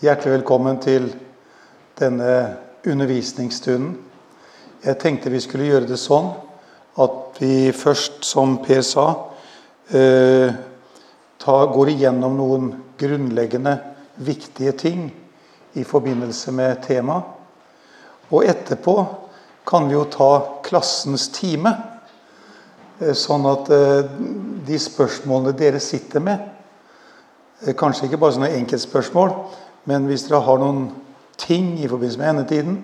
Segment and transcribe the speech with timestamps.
[0.00, 1.10] Hjertelig velkommen til
[2.00, 2.56] denne
[2.88, 3.98] undervisningsstunden.
[4.80, 6.30] Jeg tenkte vi skulle gjøre det sånn
[7.04, 9.04] at vi først, som Per sa,
[9.92, 10.56] eh,
[11.44, 13.78] går igjennom noen grunnleggende,
[14.16, 15.12] viktige ting
[15.74, 17.24] i forbindelse med temaet.
[18.32, 19.06] Og etterpå
[19.66, 21.76] kan vi jo ta klassens time,
[23.02, 24.08] eh, sånn at eh,
[24.64, 26.38] de spørsmålene dere sitter med
[27.60, 29.34] Kanskje ikke bare sånne enkeltspørsmål,
[29.84, 30.88] men hvis dere har noen
[31.40, 32.78] ting i forbindelse med endetiden,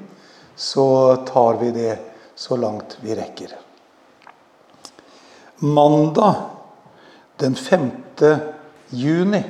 [0.56, 1.98] så tar vi det
[2.34, 3.52] så langt vi rekker.
[5.56, 6.34] Mandag
[7.40, 7.90] den 5.
[8.90, 9.42] juni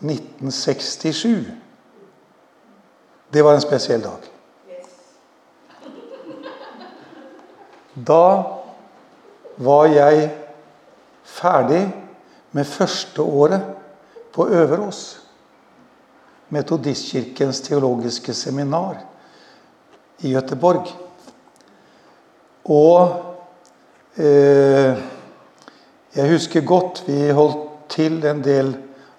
[0.00, 1.44] 1967.
[3.32, 4.28] Det var en spesiell dag.
[7.94, 8.24] Da
[9.56, 10.30] var jeg
[11.24, 11.82] ferdig
[12.52, 13.62] med første året
[14.32, 15.17] på Øverås.
[16.54, 19.02] Metodistkirkens teologiske seminar
[20.24, 20.88] i Gøteborg.
[22.68, 24.98] Og eh,
[26.16, 28.72] jeg husker godt vi holdt til en del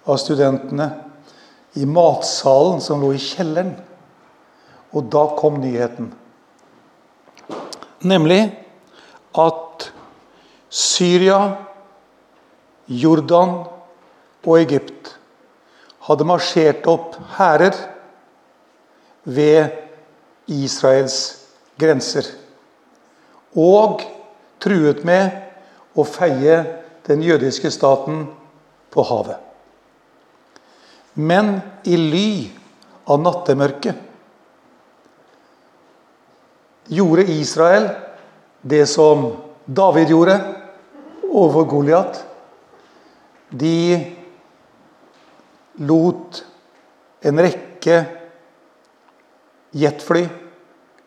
[0.06, 0.90] av studentene
[1.78, 3.74] i matsalen som lå i kjelleren.
[4.90, 6.10] Og da kom nyheten.
[8.00, 8.42] Nemlig
[9.38, 9.90] at
[10.70, 11.38] Syria,
[12.88, 13.60] Jordan
[14.46, 14.99] og Egypt
[16.10, 17.76] hadde marsjert opp hærer
[19.24, 19.70] ved
[20.50, 21.18] Israels
[21.78, 22.26] grenser.
[23.54, 24.02] Og
[24.62, 25.30] truet med
[25.98, 26.58] å feie
[27.06, 28.24] den jødiske staten
[28.90, 29.38] på havet.
[31.14, 32.30] Men i ly
[33.10, 34.06] av nattemørket
[36.90, 37.90] gjorde Israel
[38.62, 39.30] det som
[39.66, 40.36] David gjorde
[41.30, 42.22] overfor Goliat.
[43.50, 43.74] De
[45.80, 46.44] lot
[47.20, 48.04] en rekke
[49.70, 50.24] jetfly,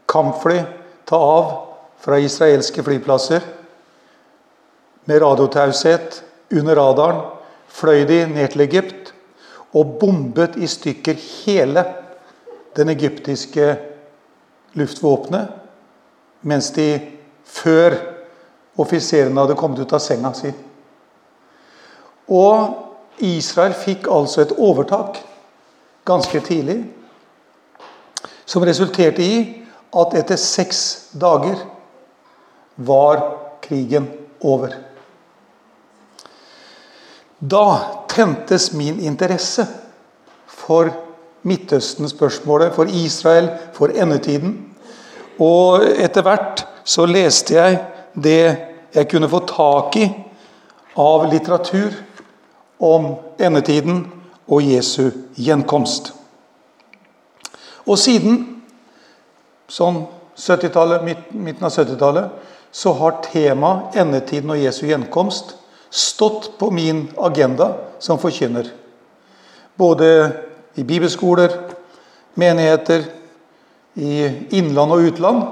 [0.09, 0.61] kampfly,
[1.05, 1.51] ta av
[2.03, 3.41] fra israelske flyplasser.
[5.05, 7.21] Med radiotaushet under radaren
[7.67, 9.11] fløy de ned til Egypt
[9.73, 11.83] og bombet i stykker hele
[12.77, 13.73] den egyptiske
[14.77, 15.49] luftvåpenet,
[16.41, 16.87] mens de
[17.45, 17.97] før
[18.79, 20.49] offiserene hadde kommet ut av senga si.
[22.33, 25.19] Og Israel fikk altså et overtak
[26.05, 26.79] ganske tidlig,
[28.45, 29.37] som resulterte i
[29.93, 30.79] at etter seks
[31.13, 31.59] dager
[32.75, 33.21] var
[33.63, 34.09] krigen
[34.41, 34.73] over.
[37.39, 37.65] Da
[38.09, 39.65] tentes min interesse
[40.47, 40.91] for
[41.43, 44.53] Midtøsten-spørsmålet, for Israel, for endetiden.
[45.43, 47.81] Og etter hvert så leste jeg
[48.15, 48.57] det
[48.93, 50.07] jeg kunne få tak i
[50.99, 51.91] av litteratur
[52.79, 54.05] om endetiden
[54.47, 56.11] og Jesu gjenkomst.
[57.87, 58.39] Og siden
[59.71, 62.29] sånn midten av 70-tallet,
[62.73, 65.53] så har temaet endetiden og Jesu gjenkomst
[65.93, 68.71] stått på min agenda som forkynner.
[69.77, 70.07] Både
[70.75, 71.53] i bibelskoler,
[72.33, 73.05] menigheter,
[73.93, 74.25] i
[74.57, 75.43] innland og utland.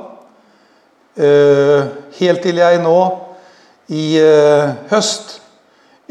[1.14, 1.86] Eh,
[2.18, 2.98] helt til jeg nå
[3.94, 5.41] i eh, høst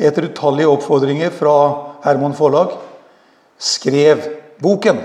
[0.01, 1.55] etter utallige oppfordringer fra
[2.05, 2.77] Hermon Forlag,
[3.61, 4.23] skrev
[4.63, 5.03] boken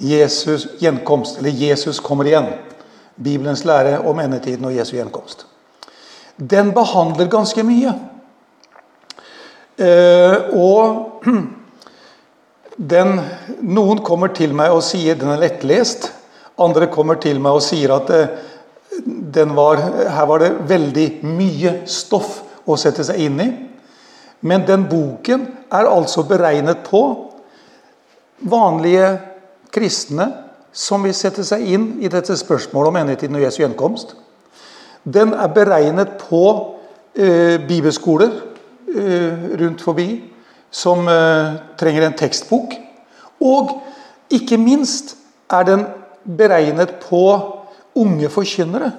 [0.00, 2.52] 'Jesus gjenkomst', eller 'Jesus kommer igjen'.
[3.22, 5.46] Bibelens lære om endetiden og Jesu gjenkomst.
[6.50, 7.92] Den behandler ganske mye.
[9.78, 11.24] Eh, og
[12.94, 13.20] den,
[13.60, 16.12] noen kommer til meg og sier den er lettlest.
[16.60, 19.84] Andre kommer til meg og sier at eh, var,
[20.16, 23.50] her var det veldig mye stoff å sette seg inn i.
[24.40, 27.02] Men den boken er altså beregnet på
[28.40, 29.18] vanlige
[29.72, 30.30] kristne
[30.72, 34.14] som vil sette seg inn i dette spørsmålet om endetiden og Jesu gjenkomst.
[35.04, 36.44] Den er beregnet på
[37.16, 38.32] eh, bibelskoler
[38.94, 40.08] eh, rundt forbi
[40.70, 42.76] som eh, trenger en tekstbok.
[43.40, 43.78] Og
[44.30, 45.16] ikke minst
[45.50, 45.86] er den
[46.24, 47.24] beregnet på
[47.98, 48.92] unge forkynnere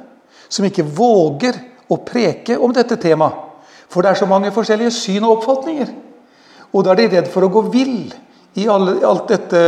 [0.51, 1.55] som ikke våger
[1.91, 3.50] å preke om dette temaet.
[3.91, 5.91] For det er så mange forskjellige syn og oppfatninger.
[6.71, 8.13] Og da er de redd for å gå vill
[8.59, 9.61] i alle, alt dette,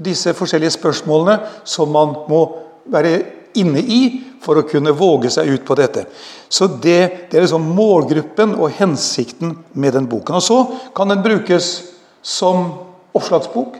[0.00, 1.38] disse forskjellige spørsmålene
[1.68, 2.44] som man må
[2.92, 3.18] være
[3.60, 4.00] inne i
[4.42, 6.06] for å kunne våge seg ut på dette.
[6.48, 10.36] Så Det, det er liksom målgruppen og hensikten med den boken.
[10.36, 10.58] Og Så
[10.96, 11.90] kan den brukes
[12.22, 12.72] som
[13.14, 13.76] oppslagsbok,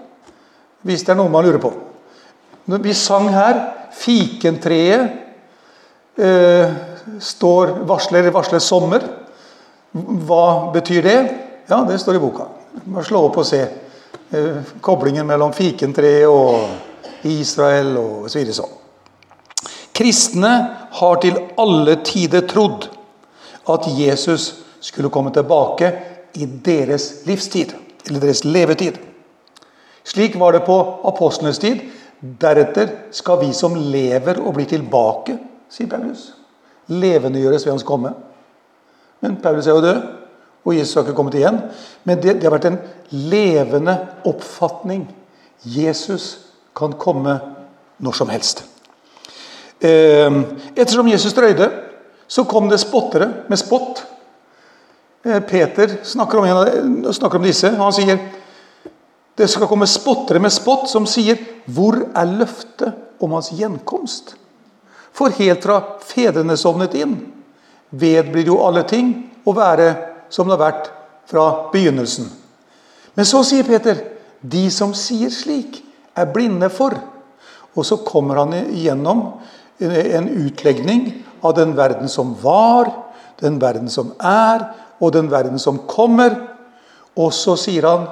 [0.84, 1.72] hvis det er noe man lurer på.
[2.66, 5.10] Vi sang her 'Fikentreet'.
[6.16, 9.04] Eh, står varsler, varsler sommer.
[9.92, 11.18] Hva betyr det?
[11.68, 12.48] Ja, det står i boka.
[12.84, 13.62] Bare slå opp og se.
[14.34, 18.74] eh, koblingen mellom fikentreet og Israel og så videre sånn.
[19.94, 20.52] Kristne
[20.98, 22.88] har til alle tider trodd
[23.70, 24.50] at Jesus
[24.82, 25.92] skulle komme tilbake
[26.34, 27.72] i deres livstid,
[28.08, 28.98] eller deres levetid.
[30.04, 30.76] Slik var det på
[31.08, 31.80] apostlenes tid.
[32.20, 35.38] Deretter skal vi som lever og blir tilbake,
[35.70, 36.32] sier Paulus.
[36.92, 38.12] Levendegjøres ved hans komme.
[39.20, 40.02] Men Paulus er jo død,
[40.64, 41.60] og Jesus har ikke kommet igjen.
[42.04, 43.96] Men det, det har vært en levende
[44.28, 45.06] oppfatning.
[45.64, 46.38] Jesus
[46.76, 47.38] kan komme
[48.04, 48.64] når som helst.
[49.84, 50.42] Ehm,
[50.76, 51.70] ettersom Jesus drøyde,
[52.28, 54.04] så kom det spottere med spott.
[55.24, 57.70] Eh, Peter snakker om, en, snakker om disse.
[57.70, 58.18] Han sier
[59.34, 64.36] det skal komme spottere med spott som sier 'Hvor er løftet om hans gjenkomst?'
[65.14, 67.14] For helt fra fedrene sovnet inn,
[67.94, 69.12] vedblir jo alle ting
[69.46, 69.88] å være
[70.32, 70.90] som det har vært
[71.30, 72.26] fra begynnelsen.
[73.14, 74.00] Men så sier Peter
[74.44, 75.80] de som sier slik,
[76.14, 76.94] er blinde for.
[77.74, 79.22] Og så kommer han igjennom
[79.80, 81.08] en utlegning
[81.42, 82.90] av den verden som var,
[83.40, 84.68] den verden som er,
[85.02, 86.36] og den verden som kommer.
[87.18, 88.06] Og så sier han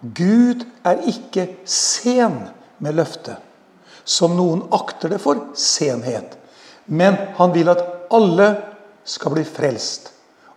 [0.00, 2.36] Gud er ikke sen
[2.80, 3.36] med løftet,
[4.04, 6.36] som noen akter det for senhet.
[6.86, 8.54] Men han vil at alle
[9.04, 10.10] skal bli frelst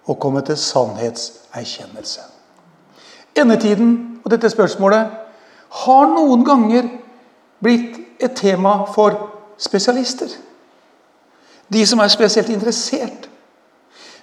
[0.09, 2.21] og komme til sannhetserkjennelse.
[3.39, 5.19] Endetiden og dette spørsmålet
[5.83, 6.89] har noen ganger
[7.63, 9.15] blitt et tema for
[9.57, 10.29] spesialister.
[11.67, 13.29] De som er spesielt interessert.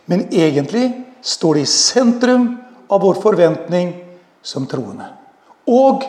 [0.06, 0.92] Men egentlig
[1.22, 2.46] står det i sentrum
[2.90, 3.92] av vår forventning
[4.42, 5.06] som troende.
[5.66, 6.04] Og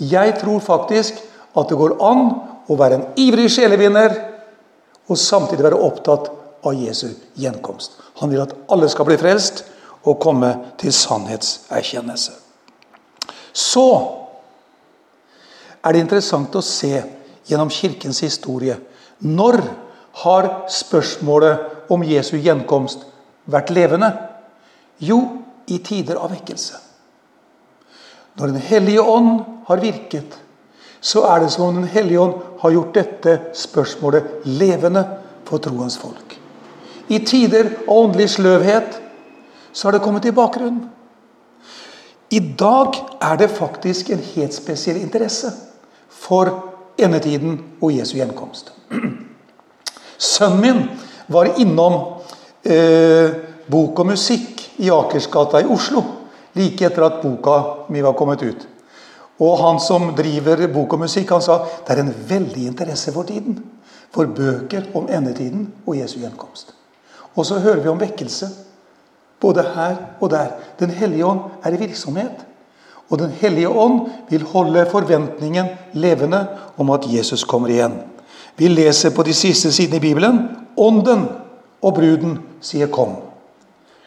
[0.00, 1.20] jeg tror faktisk
[1.56, 2.26] at det går an
[2.70, 4.14] å være en ivrig sjelevinner
[5.10, 6.30] og samtidig være opptatt
[6.66, 7.08] av Jesu
[7.40, 7.96] gjenkomst.
[8.20, 9.64] Han vil at alle skal bli frelst
[10.06, 12.36] og komme til sannhetserkjennelse.
[13.52, 13.86] Så
[15.80, 16.92] er det interessant å se
[17.48, 18.76] gjennom Kirkens historie
[19.24, 19.62] når
[20.22, 23.06] har spørsmålet om Jesu gjenkomst
[23.50, 24.10] vært levende?
[25.00, 25.20] Jo,
[25.70, 26.78] i tider av vekkelse.
[28.38, 30.36] Når Den hellige ånd har virket,
[31.00, 35.04] så er det som om Den hellige ånd har gjort dette spørsmålet levende
[35.48, 36.36] for troens folk.
[37.08, 39.00] I tider av åndelig sløvhet
[39.72, 40.90] så har det kommet i bakgrunnen.
[42.30, 45.50] I dag er det faktisk en helt spesiell interesse
[46.10, 46.52] for
[46.98, 48.70] endetiden og Jesu gjenkomst.
[50.18, 50.84] Sønnen min
[51.26, 51.96] var innom
[52.62, 53.32] eh,
[53.70, 56.02] Bok og musikk i Akersgata i Oslo
[56.58, 58.66] like etter at boka mi var kommet ut.
[59.40, 63.28] Og han som driver bok og musikk, han sa det er en veldig interesse for
[63.28, 63.56] tiden.
[64.12, 66.74] For bøker om endetiden og Jesu gjenkomst.
[67.38, 68.48] Og så hører vi om vekkelse.
[69.40, 70.50] Både her og der.
[70.80, 72.46] Den hellige ånd er i virksomhet.
[73.10, 76.46] Og Den hellige ånd vil holde forventningen levende
[76.78, 77.96] om at Jesus kommer igjen.
[78.56, 81.28] Vi leser på de siste sidene i Bibelen Ånden
[81.82, 83.16] og bruden sier 'kom'.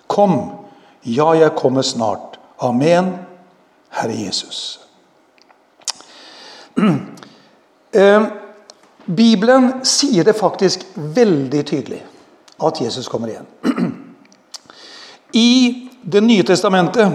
[0.07, 0.51] Kom,
[1.05, 2.39] ja, jeg kommer snart.
[2.59, 3.13] Amen,
[3.89, 4.79] Herre Jesus.
[7.93, 8.23] Eh,
[9.05, 11.99] Bibelen sier det faktisk veldig tydelig
[12.57, 13.45] at Jesus kommer igjen.
[15.31, 15.49] I
[16.01, 17.13] Det nye testamentet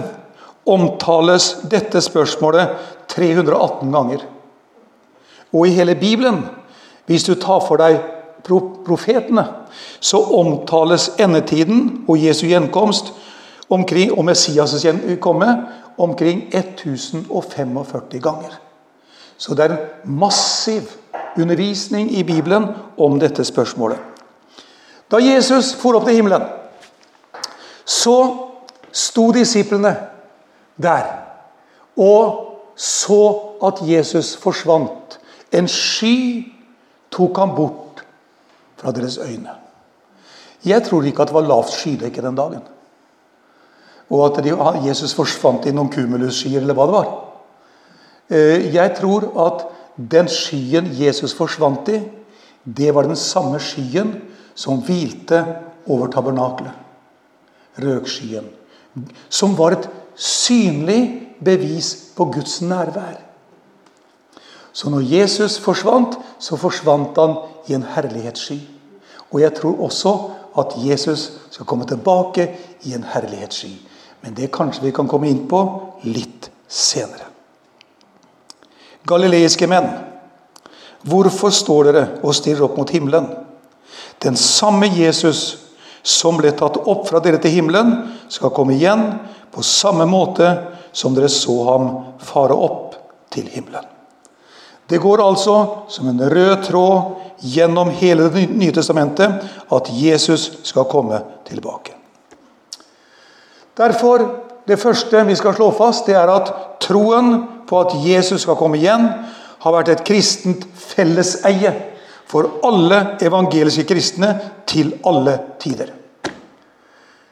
[0.63, 2.71] omtales dette spørsmålet
[3.11, 4.23] 318 ganger.
[5.53, 6.39] Og i hele Bibelen,
[7.05, 7.99] hvis du tar for deg
[8.87, 9.43] profetene,
[9.99, 13.11] så omtales endetiden og Jesu gjenkomst
[13.69, 15.51] omkring, og Messias' komme
[15.97, 18.57] omkring 1045 ganger.
[19.39, 20.89] Så det er en massiv
[21.39, 22.67] undervisning i Bibelen
[22.97, 23.97] om dette spørsmålet.
[25.11, 26.43] Da Jesus for opp til himmelen,
[27.85, 28.15] så
[28.91, 29.95] sto disiplene
[30.77, 31.07] der
[31.99, 33.23] og så
[33.65, 35.19] at Jesus forsvant.
[35.51, 36.45] En sky
[37.11, 38.03] tok ham bort
[38.77, 39.55] fra deres øyne.
[40.65, 42.61] Jeg tror ikke at det var lavt skydekke den dagen.
[44.09, 47.09] Og at Jesus forsvant i noen cumulusskyer, eller hva det var.
[48.29, 49.65] Eh, jeg tror at
[49.97, 51.99] den skyen Jesus forsvant i,
[52.63, 54.13] det var den samme skyen
[54.55, 55.41] som hvilte
[55.87, 56.71] over tabernaklet.
[57.79, 58.45] Røkskyen.
[59.29, 61.01] Som var et synlig
[61.43, 63.17] bevis på Guds nærvær.
[64.73, 68.59] Så når Jesus forsvant, så forsvant han i en herlighetssky.
[69.31, 70.13] Og jeg tror også
[70.59, 72.49] at Jesus skal komme tilbake
[72.83, 73.73] i en herlighetssky.
[74.21, 75.63] Men det kanskje vi kan komme inn på
[76.03, 77.28] litt senere.
[79.09, 79.87] Galileiske menn,
[81.07, 83.29] hvorfor står dere og stirrer opp mot himmelen?
[84.21, 85.57] Den samme Jesus
[86.03, 87.95] som ble tatt opp fra dere til himmelen,
[88.29, 89.05] skal komme igjen
[89.51, 90.51] på samme måte
[90.91, 91.89] som dere så ham
[92.23, 92.97] fare opp
[93.33, 93.85] til himmelen.
[94.89, 95.55] Det går altså
[95.91, 101.93] som en rød tråd gjennom hele Det nye testamentet at Jesus skal komme tilbake.
[103.77, 106.51] Derfor, Det første vi skal slå fast, det er at
[106.83, 109.07] troen på at Jesus skal komme igjen,
[109.59, 111.71] har vært et kristent felleseie
[112.29, 114.29] for alle evangeliske kristne
[114.69, 115.89] til alle tider.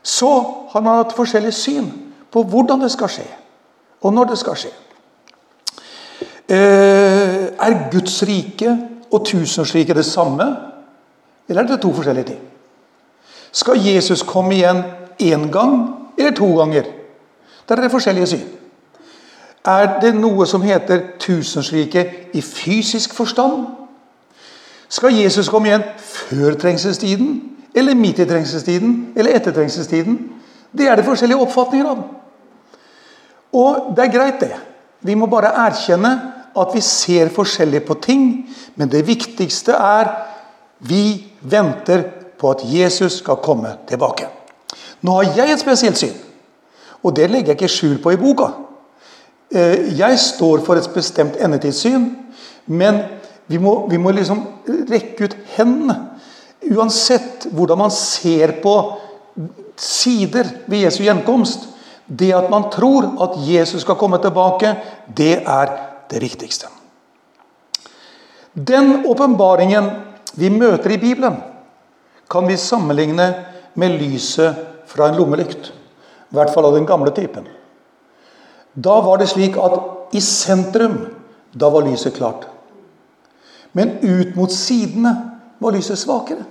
[0.01, 0.31] Så
[0.71, 1.91] har man hatt forskjellig syn
[2.33, 3.27] på hvordan det skal skje,
[4.01, 4.73] og når det skal skje.
[6.47, 8.73] Eh, er Guds rike
[9.11, 10.47] og tusenårsriket det samme,
[11.47, 12.43] eller er det to forskjellige ting?
[13.51, 14.85] Skal Jesus komme igjen
[15.21, 15.83] én gang
[16.17, 16.96] eller to ganger?
[17.69, 18.47] Der er det forskjellige syn.
[19.67, 23.65] Er det noe som heter tusenslike i fysisk forstand?
[24.89, 27.41] Skal Jesus komme igjen før trengselstiden,
[27.75, 30.19] eller midt i trengselstiden, eller etter trengselstiden?
[30.77, 32.05] Det er det forskjellige oppfatninger av.
[33.53, 34.53] Og det er greit, det.
[35.01, 36.13] Vi må bare erkjenne
[36.57, 38.23] at vi ser forskjellig på ting,
[38.75, 40.13] men det viktigste er
[40.79, 42.03] vi venter
[42.39, 44.29] på at Jesus skal komme tilbake.
[45.01, 46.15] Nå har jeg et spesielt syn,
[47.03, 48.51] og det legger jeg ikke skjul på i boka.
[49.53, 52.09] Eh, jeg står for et bestemt endetidssyn,
[52.67, 53.03] men
[53.47, 54.43] vi må, vi må liksom
[54.89, 55.95] rekke ut hendene.
[56.67, 58.75] Uansett hvordan man ser på
[59.77, 61.69] sider ved Jesu gjenkomst.
[62.07, 64.73] Det at man tror at Jesus skal komme tilbake,
[65.07, 65.71] det er
[66.09, 66.67] det viktigste.
[68.53, 69.89] Den åpenbaringen
[70.39, 71.35] vi møter i Bibelen,
[72.29, 73.27] kan vi sammenligne
[73.75, 74.55] med lyset
[74.87, 75.71] fra en lommelykt.
[76.31, 77.47] I hvert fall av den gamle typen.
[78.73, 80.99] Da var det slik at i sentrum,
[81.53, 82.45] da var lyset klart.
[83.71, 85.13] Men ut mot sidene
[85.59, 86.45] var lyset svakere.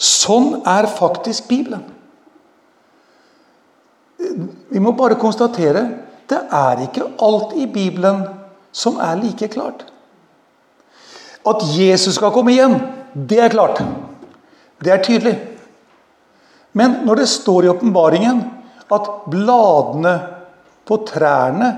[0.00, 1.84] Sånn er faktisk Bibelen.
[4.70, 5.84] Vi må bare konstatere
[6.30, 8.22] det er ikke alt i Bibelen
[8.72, 9.82] som er like klart.
[11.46, 12.76] At Jesus skal komme igjen,
[13.14, 13.80] det er klart.
[14.78, 15.34] Det er tydelig.
[16.72, 18.44] Men når det står i åpenbaringen
[18.90, 20.14] at bladene
[20.86, 21.70] på trærne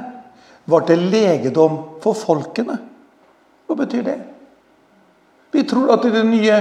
[0.70, 2.78] var til legedom for folkene,
[3.66, 4.18] hva betyr det?
[5.52, 6.56] Vi tror at i den nye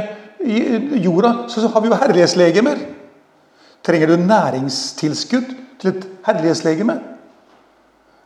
[1.00, 2.82] jorda så har vi jo herlighetslegemer.
[3.86, 6.98] Trenger du næringstilskudd til et herlighetslegeme?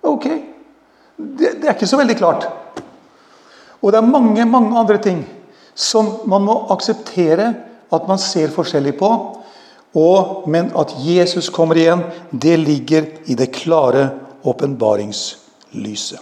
[0.05, 0.25] Ok,
[1.17, 2.47] det, det, er ikke så veldig klart.
[3.81, 5.21] Og det er mange, mange andre ting
[5.75, 7.51] som man må akseptere
[7.93, 9.09] at man ser forskjellig på.
[9.95, 14.09] Og, men at Jesus kommer igjen, det ligger i det klare
[14.43, 16.19] åpenbaringslyset.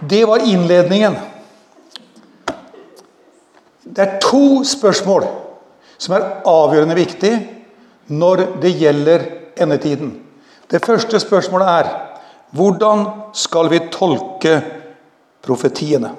[0.00, 1.16] Det var innledningen.
[3.82, 5.26] Det er to spørsmål
[6.00, 7.32] som er avgjørende viktig
[8.10, 9.26] når det gjelder
[9.60, 10.14] endetiden.
[10.70, 11.90] Det første spørsmålet er
[12.56, 13.04] hvordan
[13.36, 14.56] skal vi tolke
[15.42, 16.10] profetiene?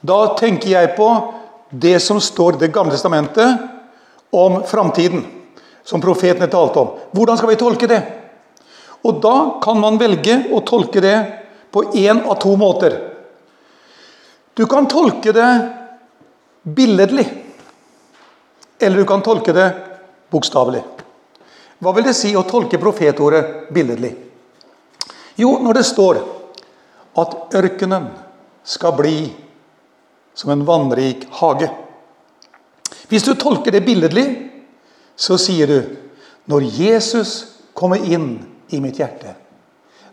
[0.00, 1.08] Da tenker jeg på
[1.70, 3.79] det som står i Det gamle testamentet
[4.30, 5.24] om framtiden.
[5.84, 6.88] Som profetene talte om.
[7.10, 8.00] Hvordan skal vi tolke det?
[9.02, 11.16] Og Da kan man velge å tolke det
[11.70, 12.98] på én av to måter.
[14.54, 15.50] Du kan tolke det
[16.62, 17.26] billedlig.
[18.78, 19.70] Eller du kan tolke det
[20.30, 20.82] bokstavelig.
[21.80, 24.12] Hva vil det si å tolke profetordet billedlig?
[25.40, 26.20] Jo, når det står
[27.20, 28.10] at ørkenen
[28.64, 29.30] skal bli
[30.36, 31.70] som en vannrik hage.
[33.10, 34.26] Hvis du tolker det billedlig,
[35.18, 35.78] så sier du
[36.50, 37.32] når Jesus
[37.76, 38.38] kommer inn
[38.70, 39.34] i mitt hjerte,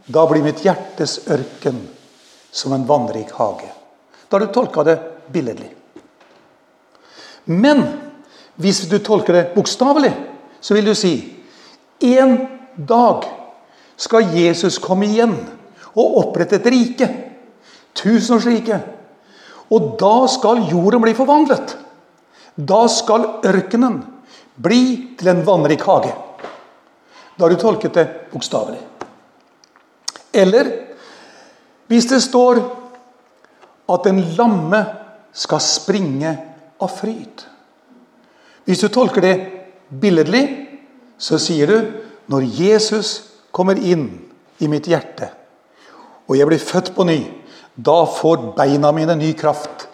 [0.08, 1.80] da blir mitt hjertes ørken
[2.52, 3.70] som en vannrik hage.
[4.28, 4.98] Da har du tolka det
[5.32, 5.70] billedlig.
[7.46, 7.84] Men
[8.60, 10.12] hvis du tolker det bokstavelig,
[10.60, 11.14] så vil du si
[12.04, 12.38] en
[12.76, 13.28] dag
[13.98, 15.36] skal Jesus komme igjen
[15.98, 17.08] og opprette et rike.
[17.98, 18.94] Tusenårsriket.
[19.74, 21.74] Og da skal jorden bli forvandlet.
[22.58, 24.02] Da skal ørkenen
[24.58, 24.82] bli
[25.18, 26.14] til en vannrik hage.
[27.38, 28.82] Da har du tolket det bokstavelig.
[30.34, 30.72] Eller
[31.88, 32.60] hvis det står
[33.94, 34.82] at en lamme
[35.38, 36.34] skal springe
[36.82, 37.46] av fryd.
[38.68, 39.36] Hvis du tolker det
[40.02, 40.44] billedlig,
[41.18, 41.78] så sier du
[42.28, 43.14] når Jesus
[43.56, 44.10] kommer inn
[44.60, 45.30] i mitt hjerte,
[46.28, 47.22] og jeg blir født på ny,
[47.78, 49.87] da får beina mine ny kraft.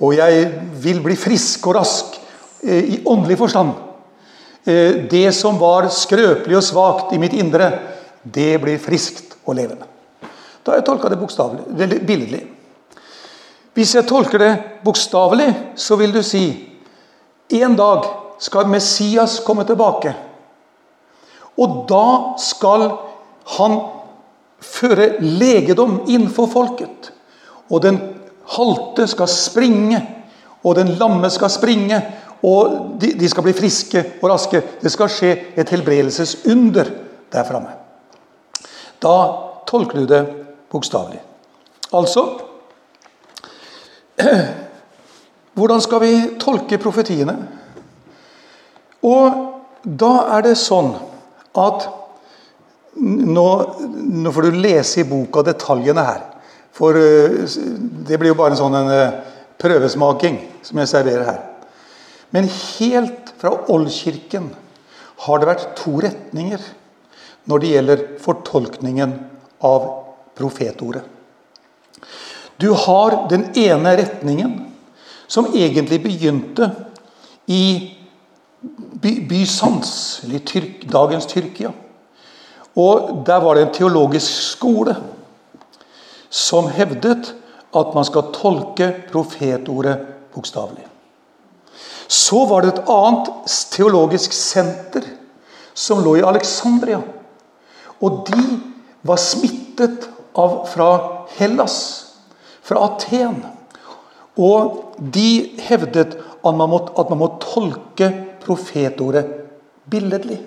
[0.00, 0.48] Og jeg
[0.82, 2.18] vil bli frisk og rask
[2.62, 3.72] eh, i åndelig forstand.
[4.66, 7.70] Eh, det som var skrøpelig og svakt i mitt indre,
[8.22, 9.86] det blir friskt og levende.
[10.62, 12.42] Da har jeg tolka det bokstavelig, billedlig.
[13.76, 14.52] Hvis jeg tolker det
[14.84, 16.46] bokstavelig, så vil du si
[17.60, 18.08] en dag
[18.42, 20.14] skal Messias komme tilbake.
[21.56, 22.88] Og da skal
[23.56, 23.78] han
[24.64, 27.12] føre legedom innenfor folket.
[27.70, 28.00] Og den
[28.54, 30.00] halte skal springe,
[30.64, 32.00] og den lamme skal springe.
[32.46, 34.60] Og de, de skal bli friske og raske.
[34.82, 36.90] Det skal skje et helbredelsesunder
[37.32, 37.72] der framme.
[39.02, 39.16] Da
[39.66, 40.22] tolker du det
[40.70, 41.20] bokstavelig.
[41.96, 42.26] Altså
[45.56, 47.34] Hvordan skal vi tolke profetiene?
[49.06, 50.90] Og da er det sånn
[51.56, 51.86] at
[52.96, 53.46] nå,
[53.96, 56.22] nå, får du lese i boka detaljene her.
[56.76, 57.46] For eh,
[58.06, 59.18] det blir jo bare en sånn en eh,
[59.60, 61.42] prøvesmaking som jeg serverer her.
[62.34, 64.50] Men helt fra Oldkirken
[65.24, 66.62] har det vært to retninger
[67.48, 69.14] når det gjelder fortolkningen
[69.64, 69.86] av
[70.36, 71.04] profetordet.
[72.60, 74.54] Du har den ene retningen,
[75.28, 76.70] som egentlig begynte
[77.52, 77.92] i
[79.02, 81.72] Bysans, eller dagens Tyrkia.
[82.76, 84.96] Og Der var det en teologisk skole
[86.30, 87.32] som hevdet
[87.76, 90.86] at man skal tolke profetordet bokstavelig.
[92.08, 93.30] Så var det et annet
[93.74, 95.06] teologisk senter
[95.74, 97.00] som lå i Alexandria.
[98.00, 98.44] Og de
[99.06, 100.06] var smittet
[100.36, 100.90] av, fra
[101.36, 101.76] Hellas,
[102.62, 103.42] fra Aten.
[104.36, 108.10] Og de hevdet at man må, at man må tolke
[108.44, 109.26] profetordet
[109.90, 110.38] billedlig.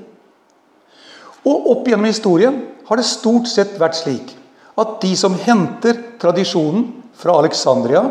[1.48, 4.36] Og opp gjennom historien har det stort sett vært slik
[4.80, 6.88] at de som henter tradisjonen
[7.20, 8.04] fra Alexandria,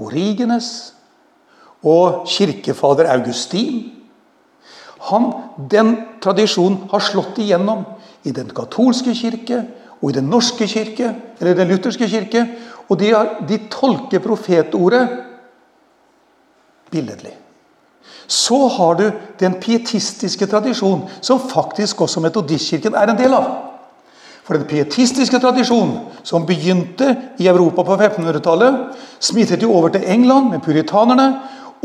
[0.00, 0.92] Origenes
[1.84, 3.96] og kirkefader Augustin
[5.08, 7.86] han, Den tradisjonen har slått igjennom
[8.28, 9.62] i den katolske kirke
[10.00, 12.44] og i den norske kirke, eller den lutherske kirke.
[12.88, 15.08] Og de, har, de tolker profetordet
[16.90, 17.32] billedlig.
[18.26, 19.06] Så har du
[19.40, 23.69] den pietistiske tradisjonen, som faktisk også metodistkirken er en del av.
[24.50, 28.78] For den pietistiske tradisjonen, som begynte i Europa på 1500-tallet,
[29.22, 31.26] smittet jo over til England med puritanerne,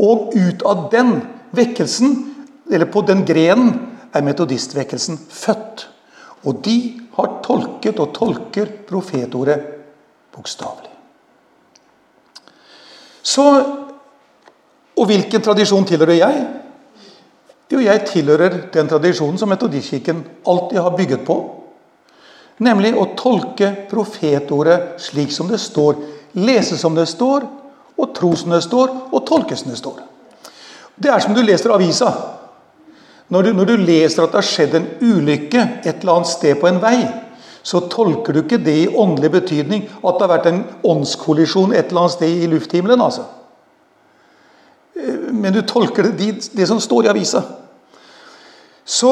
[0.02, 1.12] og ut av den
[1.54, 2.16] vekkelsen,
[2.66, 3.68] eller på den grenen,
[4.10, 5.84] er metodistvekkelsen født.
[6.42, 6.74] Og de
[7.14, 9.60] har tolket og tolker profetordet
[10.34, 10.90] bokstavelig.
[13.22, 13.44] Så
[14.96, 16.42] og hvilken tradisjon tilhører jeg?
[17.70, 21.38] Jo, jeg tilhører den tradisjonen som metodistkirken alltid har bygget på.
[22.62, 25.98] Nemlig å tolke profetordet slik som det står,
[26.40, 27.44] lese som det står,
[27.96, 30.00] og tro som det står, og tolke som det står.
[30.96, 32.10] Det er som du leser avisa.
[33.28, 36.60] Når du, når du leser at det har skjedd en ulykke et eller annet sted
[36.60, 36.98] på en vei,
[37.66, 41.90] så tolker du ikke det i åndelig betydning at det har vært en åndskollisjon et
[41.90, 43.02] eller annet sted i lufthimmelen.
[43.02, 43.26] altså
[45.30, 47.42] men du tolker det, det som står i avisa.
[48.86, 49.10] Så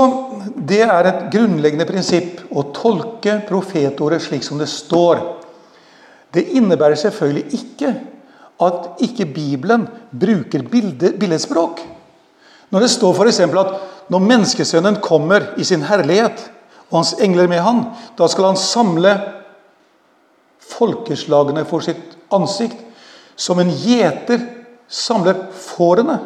[0.54, 5.22] det er et grunnleggende prinsipp å tolke profetordet slik som det står.
[6.34, 7.90] Det innebærer selvfølgelig ikke
[8.62, 11.82] at ikke Bibelen bruker billedspråk.
[12.70, 13.40] Når det står f.eks.
[13.42, 13.74] at
[14.14, 16.38] når menneskesønnen kommer i sin herlighet,
[16.90, 17.84] og hans engler med han,
[18.14, 19.16] da skal han samle
[20.62, 22.78] folkeslagene for sitt ansikt,
[23.34, 24.42] som en gjeter
[24.87, 26.20] samler fårene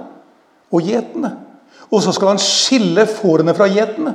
[0.68, 1.47] og gjetene.
[1.90, 4.14] Og så skal han skille fårene fra gjetene.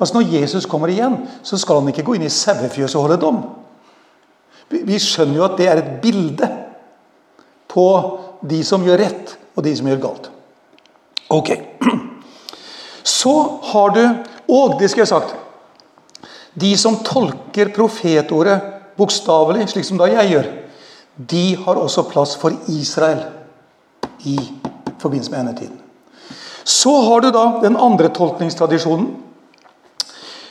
[0.00, 3.20] Altså Når Jesus kommer igjen, så skal han ikke gå inn i sauefjøset og holde
[3.22, 3.42] dom.
[4.72, 6.48] Vi skjønner jo at det er et bilde
[7.70, 7.86] på
[8.48, 10.30] de som gjør rett, og de som gjør galt.
[11.30, 11.52] Ok.
[13.04, 13.34] Så
[13.72, 14.02] har du
[14.52, 15.34] Og det skal jeg ha sagt
[16.60, 18.58] De som tolker profetordet
[18.98, 20.48] bokstavelig, slik som da jeg gjør,
[21.16, 23.22] de har også plass for Israel
[24.28, 24.36] i
[24.98, 25.81] forbindelse med endetiden.
[26.64, 29.10] Så har du da den andre tolkningstradisjonen,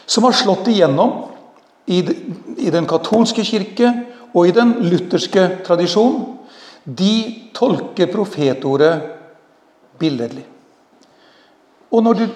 [0.05, 1.13] som har slått igjennom
[1.85, 3.91] i, den katolske kirke
[4.33, 6.19] og i den lutherske tradisjon.
[6.83, 7.13] De
[7.55, 8.95] tolker profetordet
[10.01, 10.43] billedlig.
[11.91, 12.27] Og du,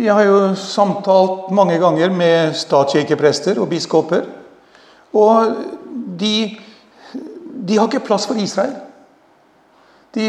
[0.00, 4.24] Jeg har jo samtalt mange ganger med statskirkeprester og biskoper.
[5.12, 5.52] Og
[6.20, 6.56] de,
[7.68, 8.72] de har ikke plass for Israel.
[10.16, 10.26] De,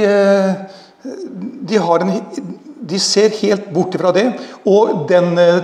[1.67, 2.11] de har en,
[2.83, 4.27] de ser helt bort fra det.
[4.69, 5.63] Og den eh,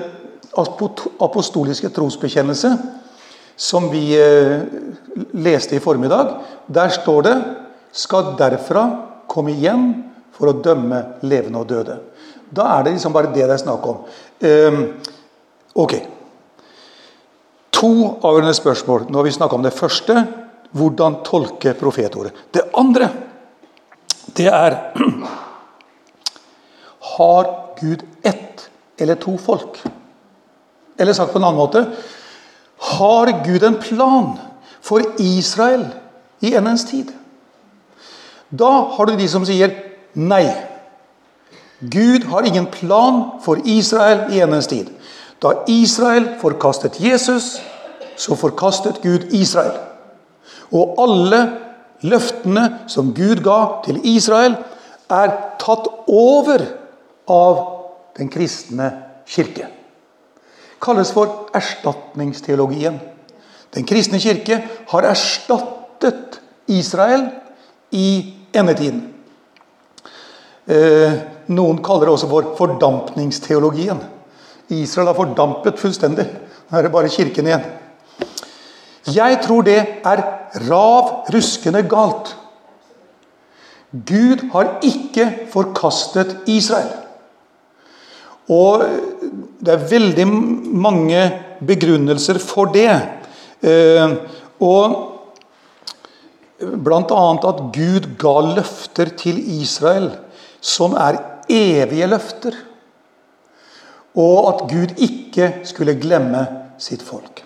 [1.20, 2.74] apostoliske trosbekjennelse
[3.60, 4.62] som vi eh,
[5.36, 7.38] leste i formiddag, der står det
[7.92, 8.86] skal derfra
[9.30, 9.90] komme igjen
[10.36, 11.98] for å dømme levende og døde.
[12.50, 14.06] Da er det liksom bare det det er snakk om.
[14.40, 14.80] Um,
[15.84, 15.96] ok.
[17.76, 17.92] To
[18.24, 19.10] avgjørende spørsmål.
[19.10, 20.24] Nå har vi snakka om det første.
[20.72, 22.46] Hvordan tolke profetordet.
[22.54, 23.10] Det andre
[24.38, 24.76] det er
[27.20, 29.82] Har Gud ett eller to folk?
[31.00, 31.86] Eller sagt på en annen måte
[32.96, 34.38] Har Gud en plan
[34.82, 35.86] for Israel
[36.40, 37.12] i endens tid?
[38.50, 39.76] Da har du de som sier
[40.16, 40.48] nei.
[41.80, 44.88] Gud har ingen plan for Israel i endens tid.
[45.44, 47.60] Da Israel forkastet Jesus,
[48.18, 49.78] så forkastet Gud Israel.
[50.72, 51.44] Og alle
[52.02, 54.58] løftene som Gud ga til Israel,
[55.10, 56.64] er tatt over
[57.30, 57.62] av
[58.18, 58.90] den kristne
[59.30, 59.70] kirke.
[60.82, 63.00] Kalles for erstatningsteologien.
[63.76, 66.40] Den kristne kirke har erstattet
[66.72, 67.28] Israel
[67.92, 69.04] i endetiden.
[70.70, 74.02] Eh, noen kaller det også for fordampningsteologien.
[74.70, 76.28] Israel har fordampet fullstendig.
[76.70, 77.66] Nå er det bare kirken igjen.
[79.10, 80.22] Jeg tror det er
[80.70, 82.36] rav ruskende galt.
[83.90, 86.92] Gud har ikke forkastet Israel.
[88.50, 88.84] Og
[89.60, 91.22] det er veldig mange
[91.66, 92.92] begrunnelser for det.
[93.62, 94.16] Eh,
[94.64, 95.06] og
[96.60, 97.26] Bl.a.
[97.48, 100.10] at Gud ga løfter til Israel
[100.60, 102.56] som er evige løfter.
[104.20, 106.46] Og at Gud ikke skulle glemme
[106.82, 107.44] sitt folk.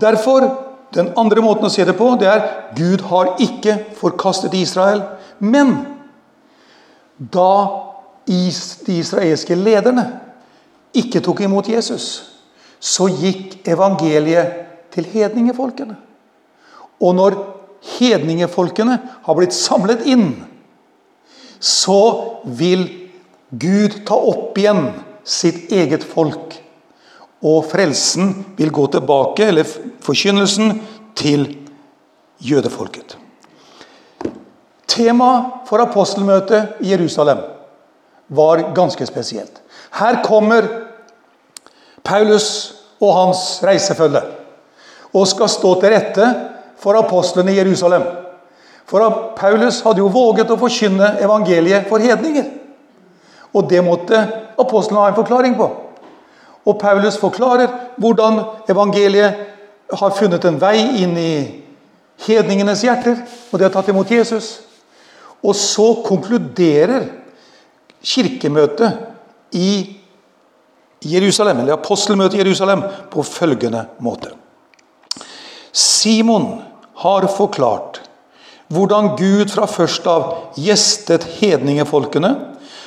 [0.00, 0.50] Derfor,
[0.94, 2.44] Den andre måten å se det på, det er
[2.78, 5.00] Gud har ikke forkastet Israel.
[5.42, 5.72] Men
[7.18, 7.83] da
[8.26, 10.06] de israelske lederne
[10.94, 12.06] ikke tok imot Jesus,
[12.80, 15.96] så gikk evangeliet til hedningefolkene.
[17.02, 17.38] Og når
[17.98, 20.28] hedningefolkene har blitt samlet inn,
[21.58, 22.00] så
[22.44, 22.86] vil
[23.50, 24.86] Gud ta opp igjen
[25.24, 26.54] sitt eget folk.
[27.44, 29.68] Og frelsen vil gå tilbake, eller
[30.04, 30.78] forkynnelsen,
[31.14, 31.46] til
[32.42, 33.16] jødefolket.
[34.90, 35.28] Tema
[35.68, 37.53] for apostelmøtet i Jerusalem
[38.26, 39.60] var ganske spesielt.
[39.90, 40.66] Her kommer
[42.04, 44.22] Paulus og hans reisefølge
[45.14, 46.28] og skal stå til rette
[46.80, 48.02] for apostlene i Jerusalem.
[48.86, 52.50] For Paulus hadde jo våget å forkynne evangeliet for hedninger.
[53.54, 54.18] Og det måtte
[54.60, 55.68] apostlene ha en forklaring på.
[56.64, 59.40] Og Paulus forklarer hvordan evangeliet
[59.94, 61.34] har funnet en vei inn i
[62.24, 63.18] hedningenes hjerter,
[63.52, 64.58] og de har tatt imot Jesus.
[65.44, 67.06] Og så konkluderer
[68.04, 69.96] kirkemøtet i
[71.04, 74.32] Jerusalem, eller apostelmøtet i Jerusalem på følgende måte.
[75.72, 76.62] Simon
[77.02, 78.00] har forklart
[78.72, 82.32] hvordan Gud fra først av gjestet hedningefolkene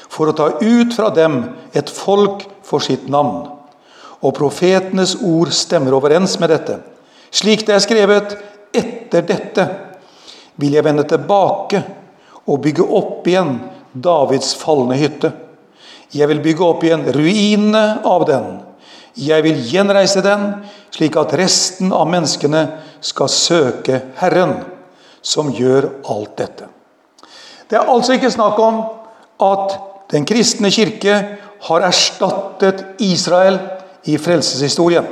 [0.10, 1.41] for å ta ut fra dem
[1.75, 3.45] et folk for sitt navn.
[4.23, 6.80] Og profetenes ord stemmer overens med dette.
[7.30, 8.34] Slik det er skrevet,
[8.73, 9.67] etter dette
[10.58, 11.84] vil jeg vende tilbake
[12.47, 13.58] og bygge opp igjen
[14.04, 15.32] Davids falne hytte.
[16.14, 18.48] Jeg vil bygge opp igjen ruinene av den
[19.18, 20.44] jeg vil gjenreise den,
[20.94, 22.64] slik at resten av menneskene
[23.02, 24.60] skal søke Herren,
[25.26, 26.68] som gjør alt dette.
[27.68, 28.84] Det er altså ikke snakk om
[29.44, 29.78] at
[30.14, 31.16] den kristne kirke
[31.68, 33.58] har erstattet Israel
[34.08, 35.08] i frelseshistorien.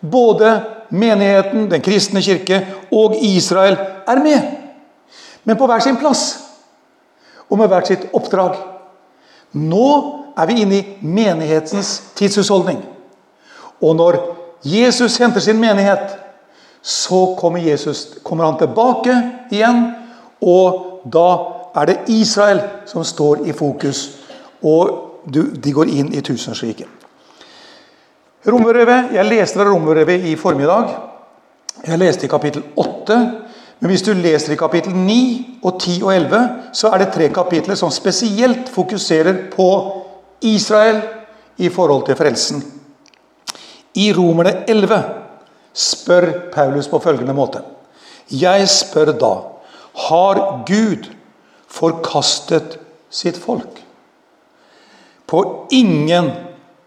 [0.00, 0.54] Både
[0.94, 2.62] menigheten, den kristne kirke
[2.94, 3.76] og Israel
[4.08, 4.48] er med,
[5.42, 6.51] men på hver sin plass
[7.52, 8.56] og med hvert sitt oppdrag.
[9.60, 9.88] Nå
[10.32, 12.80] er vi inne i menighetens tidshusholdning.
[13.82, 14.18] Og når
[14.64, 16.16] Jesus henter sin menighet,
[16.82, 19.14] så kommer, Jesus, kommer han tilbake
[19.52, 19.84] igjen.
[20.40, 21.28] Og da
[21.76, 24.18] er det Israel som står i fokus,
[24.62, 26.88] og de går inn i tusenriket.
[28.42, 30.88] Romerbrevet, Jeg leste fra Romerbrevet i formiddag.
[31.86, 33.41] Jeg leste i kapittel 8.
[33.82, 36.42] Men hvis du leser i kapittel 9, og 10 og 11,
[36.78, 39.66] så er det tre kapitler som spesielt fokuserer på
[40.46, 41.00] Israel
[41.58, 42.62] i forhold til frelsen.
[43.98, 45.02] I Romerne 11
[45.74, 47.64] spør Paulus på følgende måte.
[48.30, 49.32] Jeg spør da
[50.06, 51.10] har Gud
[51.68, 52.78] forkastet
[53.10, 53.82] sitt folk?
[55.26, 56.30] På ingen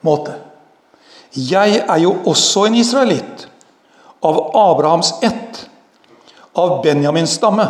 [0.01, 0.39] måte.
[1.35, 3.47] Jeg er jo også en israelitt,
[4.25, 5.65] av Abrahams ett,
[6.55, 7.67] av Benjamins stamme.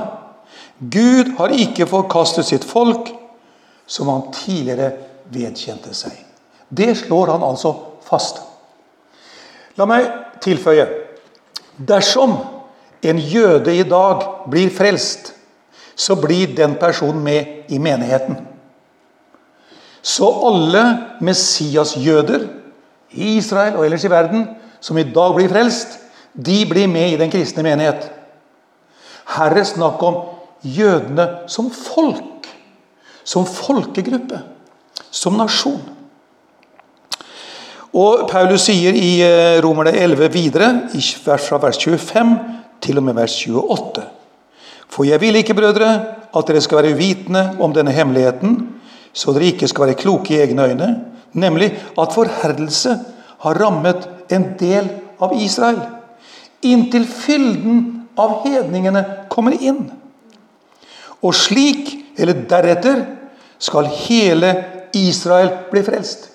[0.80, 3.10] Gud har ikke forkastet sitt folk,
[3.88, 4.92] som han tidligere
[5.34, 6.14] vedkjente seg.
[6.70, 7.74] Det slår han altså
[8.06, 8.42] fast.
[9.78, 10.08] La meg
[10.44, 10.86] tilføye
[11.76, 12.38] Dersom
[13.04, 15.34] en jøde i dag blir frelst,
[15.96, 18.38] så blir den personen med i menigheten.
[20.02, 20.84] Så alle
[21.20, 22.48] Messias-jøder
[23.12, 24.48] i Israel og ellers i verden
[24.80, 25.98] som i dag blir frelst,
[26.34, 28.08] de blir med i den kristne menighet.
[29.34, 30.22] Her er snakk om
[30.62, 32.50] jødene som folk.
[33.24, 34.42] Som folkegruppe.
[35.12, 35.82] Som nasjon.
[37.96, 40.70] Og Paulus sier i eh, Romerne 11 videre,
[41.40, 42.34] fra vers 25
[42.84, 44.04] til og med vers 28.
[44.92, 45.92] For jeg vil ikke, brødre,
[46.36, 48.58] at dere skal være uvitende om denne hemmeligheten,
[49.16, 50.90] så dere ikke skal være kloke i egne øyne,
[51.34, 52.98] nemlig at forherdelse
[53.46, 54.90] har rammet en del
[55.22, 55.80] av Israel,
[56.64, 59.90] inntil fylden av hedningene kommer inn.
[61.24, 63.04] Og slik, eller deretter,
[63.60, 64.52] skal hele
[64.96, 66.30] Israel bli frelst.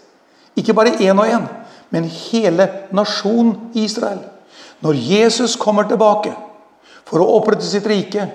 [0.59, 1.47] Ikke bare én og én,
[1.91, 2.67] men hele
[2.97, 4.21] nasjonen Israel.
[4.81, 6.33] Når Jesus kommer tilbake
[7.09, 8.27] for å opprette sitt rike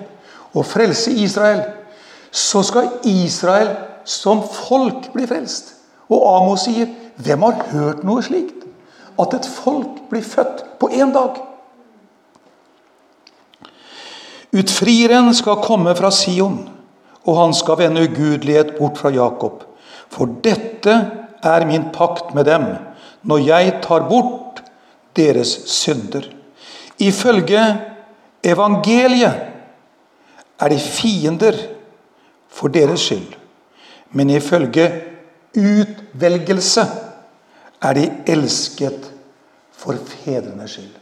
[0.54, 1.62] og frelse Israel,
[2.30, 3.72] så skal Israel
[4.06, 5.74] som folk bli frelst.
[6.08, 8.66] Og Amos sier, 'Hvem har hørt noe slikt?'
[9.18, 11.40] At et folk blir født på én dag.
[14.56, 16.60] Utfrieren skal komme fra Sion,
[17.26, 19.64] og han skal vende ugudelighet bort fra Jakob.
[20.12, 20.94] For dette
[21.44, 22.68] er min pakt med dem,
[23.26, 24.62] når jeg tar bort
[25.16, 26.24] deres synder.
[26.98, 27.62] Ifølge
[28.44, 29.34] evangeliet
[30.60, 31.58] er de fiender
[32.48, 33.34] for deres skyld.
[34.16, 34.86] Men ifølge
[35.56, 36.86] utvelgelse
[37.82, 39.10] er de elsket
[39.76, 40.94] for fedrenes skyld.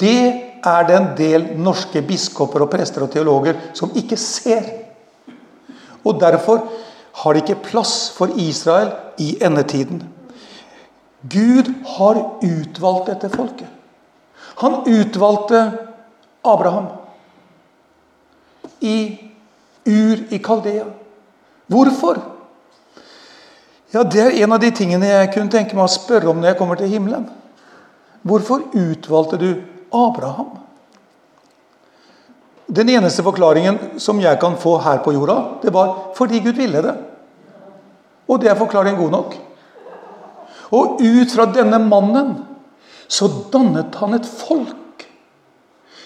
[0.00, 4.66] Det er det en del norske biskoper og prester og teologer som ikke ser.
[6.06, 6.62] Og Derfor
[7.22, 10.02] har det ikke plass for Israel i endetiden.
[11.22, 13.68] Gud har utvalgt dette folket.
[14.60, 15.62] Han utvalgte
[16.44, 16.86] Abraham
[18.80, 19.18] i
[19.86, 20.84] Ur i Kaldea.
[21.66, 22.20] Hvorfor?
[23.94, 26.52] Ja, Det er en av de tingene jeg kunne tenke meg å spørre om når
[26.52, 27.28] jeg kommer til himmelen.
[28.26, 29.50] Hvorfor utvalgte du
[29.96, 30.54] Abraham?
[32.66, 36.82] Den eneste forklaringen som jeg kan få her på jorda, det var fordi Gud ville
[36.82, 36.96] det.
[38.26, 39.36] Og det er forklaringen god nok.
[40.74, 42.34] Og ut fra denne mannen
[43.06, 45.06] så dannet han et folk.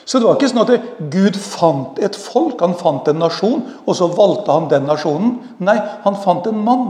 [0.04, 3.94] Så det var ikke sånn at Gud fant et folk, han fant en nasjon, og
[3.96, 5.36] så valgte han den nasjonen.
[5.62, 6.88] Nei, han fant en mann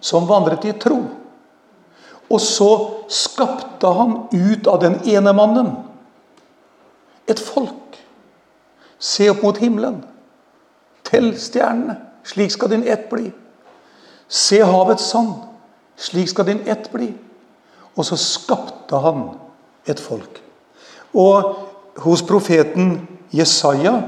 [0.00, 1.02] som vandret i tro.
[2.30, 2.70] Og så
[3.10, 5.72] skapte han ut av den ene mannen
[7.30, 7.98] et folk.
[8.98, 10.00] Se opp mot himmelen.
[11.06, 11.96] Tell stjernene.
[12.26, 13.30] Slik skal din ett bli.
[14.28, 15.34] Se havets sand.
[15.96, 17.10] Slik skal din ett bli.
[17.96, 19.30] Og så skapte han
[19.88, 20.42] et folk.
[21.14, 21.56] Og
[22.04, 24.02] hos profeten Jesaja,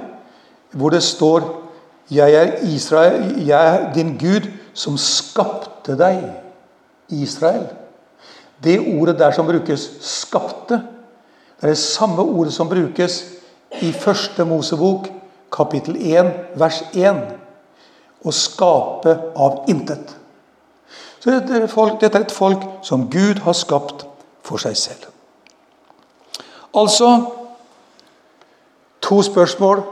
[0.73, 1.63] hvor det står
[2.11, 6.31] 'Jeg er Israel, jeg er din Gud, som skapte deg',
[7.09, 7.67] Israel.
[8.62, 10.81] Det ordet der som brukes 'skapte',
[11.61, 13.25] det er det samme ordet som brukes
[13.81, 15.09] i første Mosebok,
[15.53, 17.16] kapittel 1, vers 1.
[18.25, 20.16] Å skape av intet.
[21.20, 24.07] Så dette er, folk, dette er et folk som Gud har skapt
[24.42, 25.07] for seg selv.
[26.75, 27.27] Altså
[29.03, 29.83] to spørsmål.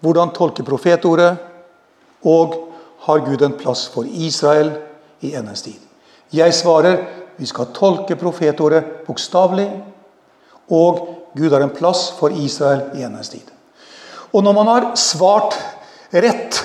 [0.00, 1.36] Hvordan tolke profetordet?
[2.24, 2.54] Og
[2.98, 4.72] har Gud en plass for Israel
[5.20, 5.78] i endens tid?
[6.32, 7.04] Jeg svarer
[7.36, 9.68] vi skal tolke profetordet bokstavelig.
[10.72, 11.00] Og
[11.36, 13.46] Gud har en plass for Israel i endens tid.
[14.32, 15.56] Og når man har svart
[16.12, 16.60] rett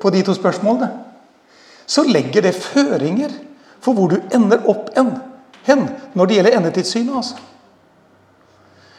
[0.00, 0.90] på de to spørsmålene,
[1.86, 3.32] så legger det føringer
[3.84, 5.12] for hvor du ender opp en,
[5.64, 7.16] hen når det gjelder endetidssynet.
[7.16, 7.36] Altså.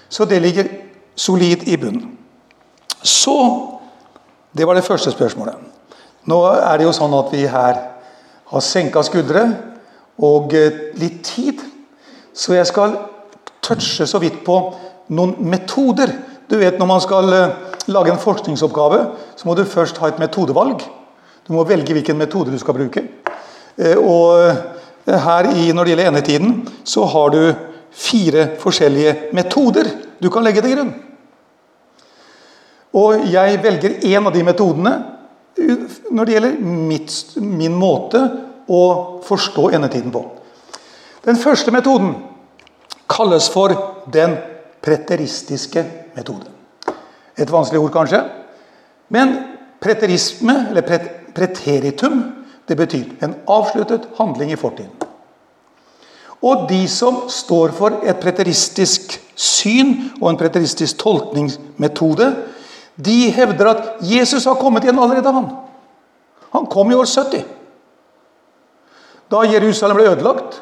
[0.09, 0.69] Så det ligger
[1.15, 2.17] solid i bunnen.
[3.03, 3.71] Så
[4.55, 5.55] Det var det første spørsmålet.
[6.23, 7.79] Nå er det jo sånn at vi her
[8.47, 9.41] har senka skuldre
[10.23, 11.61] og eh, litt tid.
[12.35, 12.97] Så jeg skal
[13.63, 14.59] touche så vidt på
[15.15, 16.11] noen metoder.
[16.47, 17.55] Du vet Når man skal eh,
[17.87, 19.01] lage en forskningsoppgave,
[19.35, 20.83] så må du først ha et metodevalg.
[21.47, 23.03] Du må velge hvilken metode du skal bruke.
[23.77, 24.55] Eh, og
[25.05, 27.53] her i, Når det gjelder endetiden, så har du
[27.95, 29.87] fire forskjellige metoder
[30.19, 30.93] du kan legge til grunn.
[32.95, 34.93] Og jeg velger én av de metodene
[36.11, 38.21] når det gjelder mitt, min måte
[38.67, 38.83] å
[39.25, 40.23] forstå endetiden på.
[41.25, 42.13] Den første metoden
[43.09, 43.73] kalles for
[44.13, 44.37] den
[44.85, 45.83] preteristiske
[46.15, 46.51] metode.
[47.37, 48.21] Et vanskelig ord, kanskje.
[49.09, 49.35] Men
[49.81, 50.85] preterisme, eller
[51.35, 52.21] preteritum,
[52.65, 54.93] det betyr en avsluttet handling i fortiden.
[56.45, 62.27] Og de som står for et preteristisk syn og en preteristisk tolkningsmetode,
[62.95, 65.49] de hevder at Jesus har kommet igjen allerede, han.
[66.53, 67.54] Han kom i år 70.
[69.31, 70.61] Da Jerusalem ble ødelagt,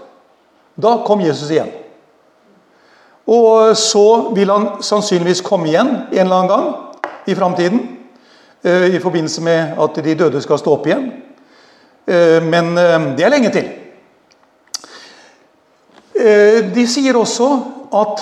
[0.76, 1.71] da kom Jesus igjen.
[3.28, 7.82] Og så vil han sannsynligvis komme igjen en eller annen gang i framtiden.
[8.63, 11.08] Eh, I forbindelse med at de døde skal stå opp igjen.
[12.08, 13.71] Eh, men eh, det er lenge til.
[16.73, 17.47] De sier også
[17.99, 18.21] at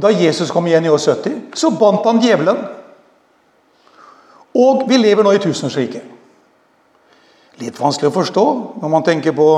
[0.00, 2.60] da Jesus kom igjen i år 70, så bandt han djevelen.
[4.56, 6.15] Og vi lever nå i tusenårsriket.
[7.60, 8.44] Litt vanskelig å forstå
[8.82, 9.48] når man tenker på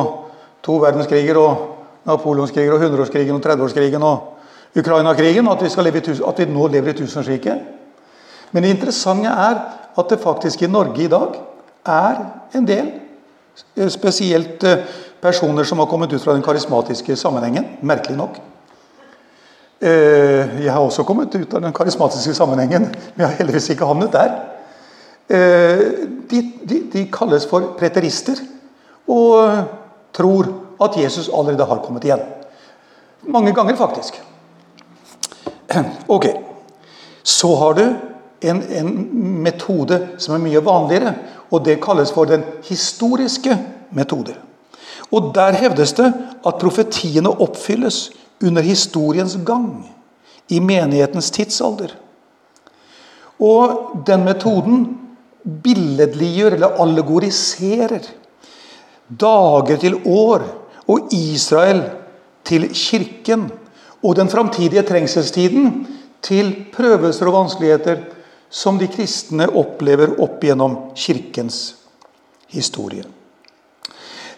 [0.62, 1.64] to verdenskriger og
[2.08, 7.58] napoleonskriger og hundreårskrigen og 30-årskrigen og Ukraina-krigen, at, at, vi nå lever i tusenårsriket.
[8.52, 9.60] Men det interessante er
[9.98, 11.38] at det faktisk i Norge i dag
[11.88, 12.20] er
[12.54, 12.92] en del,
[13.76, 14.84] eh, spesielt eh,
[15.20, 18.38] personer som har kommet ut fra den karismatiske sammenhengen, merkelig nok.
[19.80, 23.88] Eh, jeg har også kommet ut av den karismatiske sammenhengen, men jeg har heldigvis ikke
[23.88, 24.36] havnet der.
[25.28, 28.38] De, de, de kalles for preterister
[29.08, 29.64] og
[30.16, 30.48] tror
[30.80, 32.22] at Jesus allerede har kommet igjen.
[33.22, 34.22] Mange ganger, faktisk.
[36.08, 36.26] Ok.
[37.22, 37.82] Så har du
[38.40, 39.08] en, en,
[39.42, 41.14] metode som er mye vanligere,
[41.50, 43.58] og det kalles for den historiske
[43.90, 44.34] metode.
[45.12, 46.12] Og Der hevdes det
[46.46, 48.10] at profetiene oppfylles
[48.44, 49.90] under historiens gang,
[50.48, 51.92] i menighetens tidsalder.
[53.40, 54.97] Og den metoden
[55.48, 58.08] billedliggjør eller allegoriserer
[59.08, 60.44] dager til år
[60.88, 61.82] og Israel
[62.44, 63.48] til kirken
[64.02, 65.86] og den framtidige trengselstiden
[66.22, 68.04] til prøvelser og vanskeligheter
[68.50, 71.76] som de kristne opplever opp gjennom kirkens
[72.48, 73.04] historie.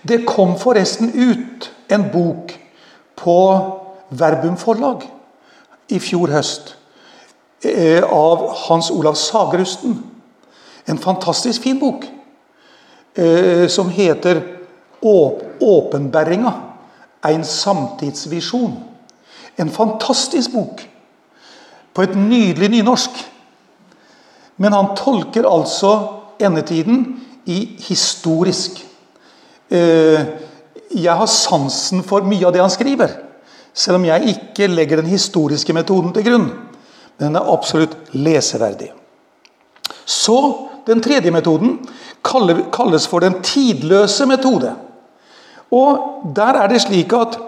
[0.03, 2.55] Det kom forresten ut en bok
[3.20, 3.38] på
[4.11, 5.05] Verbum forlag
[5.94, 6.73] i fjor høst
[7.62, 9.99] eh, av Hans Olav Sagerusten.
[10.88, 12.05] En fantastisk fin bok
[13.14, 14.43] eh, som heter
[15.03, 16.53] 'Åpenbæringa'.
[17.25, 18.85] En samtidsvisjon.
[19.57, 20.88] En fantastisk bok
[21.95, 23.11] på et nydelig nynorsk.
[24.57, 28.87] Men han tolker altså endetiden i historisk.
[29.71, 30.21] Eh,
[30.90, 33.12] jeg har sansen for mye av det han skriver,
[33.75, 36.49] selv om jeg ikke legger den historiske metoden til grunn.
[37.19, 38.90] Men den er absolutt leseverdig.
[40.05, 41.79] Så den tredje metoden
[42.24, 44.74] kalles for den tidløse metode.
[45.70, 47.38] Og Der er det slik at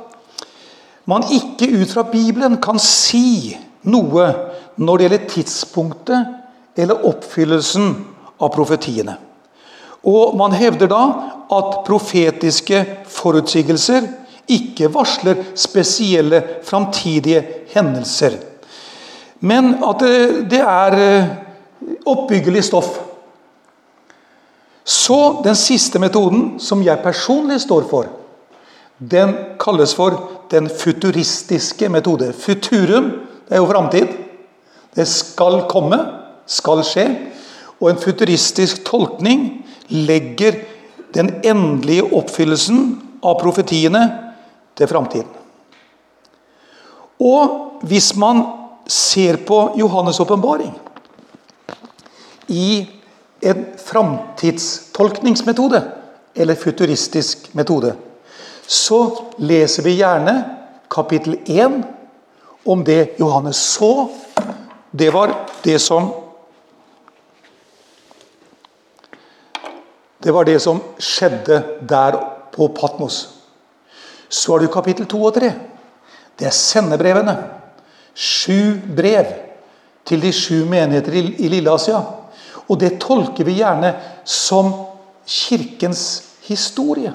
[1.06, 4.28] man ikke ut fra Bibelen kan si noe
[4.76, 6.26] når det gjelder tidspunktet
[6.76, 7.90] eller oppfyllelsen
[8.40, 9.16] av profetiene.
[10.06, 11.02] Og Man hevder da
[11.52, 14.08] at profetiske forutsigelser
[14.50, 17.42] ikke varsler spesielle framtidige
[17.74, 18.38] hendelser.
[19.40, 20.02] Men at
[20.50, 21.30] det, er eh,
[22.06, 22.98] oppbyggelig stoff.
[24.84, 28.08] Så den siste metoden, som jeg personlig står for,
[28.98, 30.18] den kalles for
[30.50, 32.32] den futuristiske metode.
[32.32, 33.12] Futurum
[33.48, 34.12] det er jo framtid.
[34.96, 35.98] Det skal komme
[36.46, 37.06] skal skje.
[37.82, 40.62] Og en futuristisk tolkning legger
[41.12, 42.78] den endelige oppfyllelsen
[43.22, 44.02] av profetiene
[44.78, 45.28] til framtiden.
[47.22, 48.40] Og hvis man
[48.88, 50.72] ser på Johannes' åpenbaring
[52.48, 52.86] i
[53.42, 55.82] en framtidstolkningsmetode,
[56.34, 57.94] eller futuristisk metode,
[58.66, 60.44] så leser vi gjerne
[60.90, 61.82] kapittel 1
[62.64, 64.08] om det Johannes så.
[64.90, 66.12] Det var det som
[70.22, 72.14] Det var det som skjedde der
[72.54, 73.28] på Patmos.
[74.28, 75.48] Så har du kapittel 2 og 3.
[76.38, 77.34] Det er sendebrevene.
[78.14, 79.32] Sju brev
[80.06, 82.21] til de sju menigheter i Lilleasia.
[82.68, 83.94] Og det tolker vi gjerne
[84.24, 84.72] som
[85.26, 87.12] kirkens historie.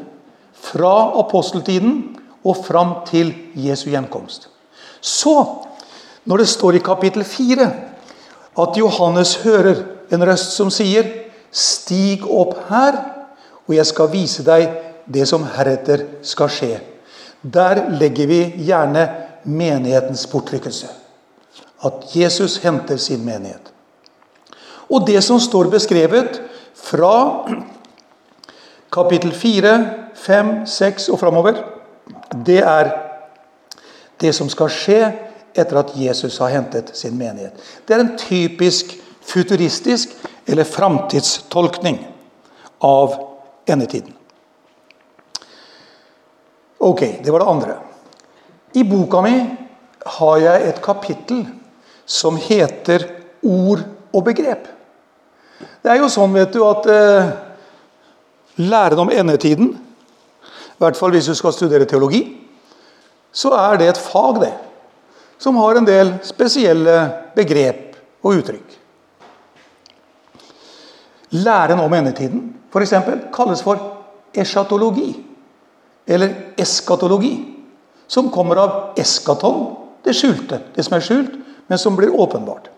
[0.57, 4.49] Fra aposteltiden og fram til Jesu gjenkomst.
[5.01, 5.35] Så,
[6.25, 7.69] når det står i kapittel 4
[8.57, 11.07] at Johannes hører en røst som sier
[11.57, 12.97] Stig opp her,
[13.67, 14.67] og jeg skal vise deg
[15.07, 16.73] det som heretter skal skje.
[17.41, 19.05] Der legger vi gjerne
[19.47, 20.89] menighetens bortrykkelse.
[21.87, 23.71] At Jesus henter sin menighet.
[24.89, 26.39] Og det som står beskrevet
[26.77, 27.15] fra
[28.93, 29.73] kapittel 4,
[30.15, 31.59] 5, 6 og framover,
[32.45, 32.91] det er
[34.21, 35.01] det som skal skje
[35.57, 37.57] etter at Jesus har hentet sin menighet.
[37.85, 38.95] Det er en typisk
[39.27, 40.13] futuristisk
[40.47, 41.99] eller framtidstolkning
[42.79, 43.17] av
[43.67, 44.13] endetiden.
[46.77, 47.77] Ok, det var det andre.
[48.73, 49.35] I boka mi
[50.17, 51.45] har jeg et kapittel
[52.05, 53.03] som heter
[53.43, 53.83] 'Ord
[54.13, 54.76] og begrep'.
[55.87, 57.27] Det er jo sånn vet du, at eh,
[58.59, 62.25] læren om endetiden, i hvert fall hvis du skal studere teologi,
[63.31, 64.51] så er det et fag det,
[65.39, 66.97] som har en del spesielle
[67.37, 68.75] begrep og uttrykk.
[71.39, 73.79] Læren om endetiden for eksempel, kalles for
[74.35, 75.13] eschatologi.
[76.07, 77.53] Eller eskatologi.
[78.09, 81.33] som kommer av eskaton, det skjulte, det som er skjult,
[81.67, 82.69] men som blir åpenbart.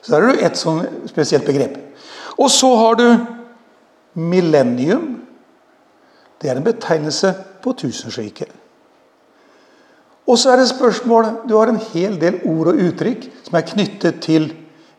[0.00, 1.89] Så der er det et sånn spesielt begrep.
[2.40, 3.06] Og så har du
[4.14, 5.20] millennium.
[6.40, 8.48] Det er en betegnelse på tusenriket.
[10.30, 13.66] Og så er det spørsmål Du har en hel del ord og uttrykk som er
[13.66, 14.52] knyttet til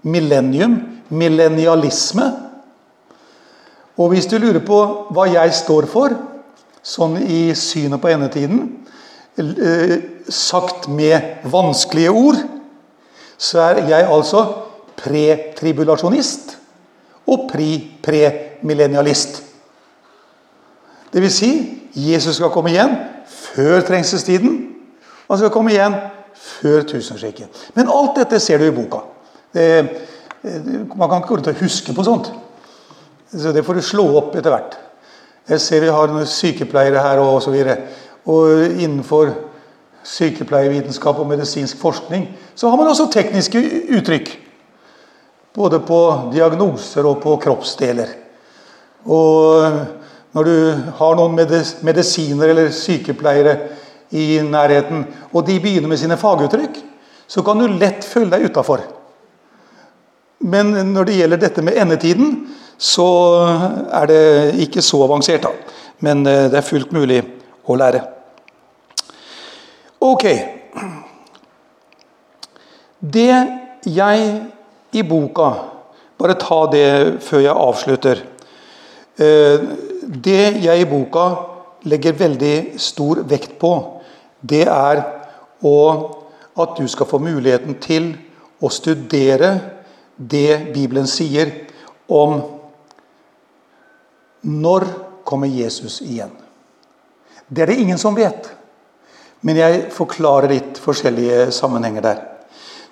[0.04, 0.78] millennium,
[1.10, 2.28] millennialisme.
[3.98, 4.80] Og hvis du lurer på
[5.14, 6.14] hva jeg står for,
[6.82, 8.62] sånn i synet på endetiden,
[9.38, 9.98] eh,
[10.30, 12.40] sagt med vanskelige ord,
[13.38, 14.46] så er jeg altså
[14.98, 16.58] pretribulasjonist
[17.28, 19.44] og pre-premillennialist.
[21.12, 21.52] Vil si,
[21.96, 22.96] Jesus skal komme igjen
[23.28, 24.54] før trengselstiden.
[25.28, 25.96] Og han skal komme igjen
[26.36, 27.68] før tusenårsriket.
[27.76, 29.04] Men alt dette ser du i boka.
[29.54, 29.68] Det,
[30.96, 32.32] man kan ikke gå rundt og huske på sånt.
[33.32, 34.78] Så det får du slå opp etter hvert.
[35.50, 37.56] Jeg ser vi har noen sykepleiere her og osv.
[38.32, 39.34] Og innenfor
[40.08, 43.62] sykepleievitenskap og medisinsk forskning så har man også tekniske
[43.98, 44.32] uttrykk.
[45.56, 46.00] Både på
[46.32, 48.14] diagnoser og på kroppsdeler.
[49.04, 49.68] Og
[50.32, 50.56] når du
[51.00, 53.58] har noen medisiner eller sykepleiere
[54.16, 56.80] i nærheten, og de begynner med sine faguttrykk,
[57.28, 58.84] så kan du lett føle deg utafor.
[60.42, 62.32] Men når det gjelder dette med endetiden,
[62.82, 63.08] så
[63.94, 64.24] er det
[64.64, 65.44] ikke så avansert.
[65.44, 65.52] da.
[66.02, 67.22] Men eh, det er fullt mulig
[67.70, 68.02] å lære.
[70.02, 70.26] Ok.
[73.00, 73.30] Det
[73.86, 74.32] jeg
[74.94, 75.52] i boka
[76.22, 78.20] Bare ta det før jeg avslutter.
[79.18, 79.64] Eh,
[80.06, 81.24] det jeg i boka
[81.90, 83.72] legger veldig stor vekt på,
[84.42, 85.02] det er
[86.62, 88.12] at du skal få muligheten til
[88.62, 89.50] å studere
[90.18, 91.50] det Bibelen sier
[92.06, 92.38] om
[94.46, 94.86] når
[95.26, 96.34] kommer Jesus igjen.
[97.50, 98.50] Det er det ingen som vet.
[99.42, 102.22] Men jeg forklarer litt forskjellige sammenhenger der.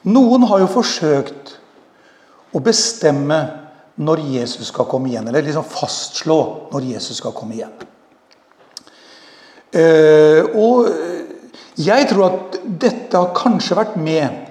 [0.10, 1.59] Noen har jo forsøkt
[2.54, 3.40] å bestemme
[4.00, 5.28] når Jesus skal komme igjen.
[5.28, 6.40] Eller liksom fastslå
[6.74, 7.74] når Jesus skal komme igjen.
[9.70, 10.88] Eh, og
[11.80, 14.48] jeg tror at dette har kanskje vært med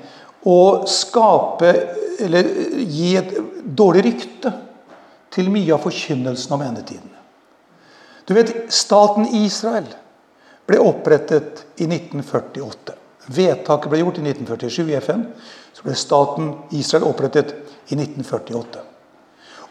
[0.47, 1.73] å skape
[2.19, 2.47] Eller
[2.83, 3.29] gi et
[3.63, 4.51] dårlig rykte
[5.31, 7.13] til mye av forkynnelsen om endetiden.
[8.27, 9.87] Du vet, staten Israel
[10.67, 12.97] ble opprettet i 1948.
[13.29, 15.25] Vedtaket ble gjort i 1947 i FN.
[15.77, 17.55] Så ble staten Israel opprettet
[17.93, 18.85] i 1948.